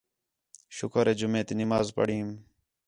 [0.77, 2.29] شُکر ہِے جُمعہ تی نماز پڑھئیم